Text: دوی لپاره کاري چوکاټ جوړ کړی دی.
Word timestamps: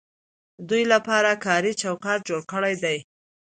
دوی 0.69 0.83
لپاره 0.93 1.31
کاري 1.45 1.71
چوکاټ 1.81 2.19
جوړ 2.29 2.41
کړی 2.51 2.75
دی. 2.83 2.97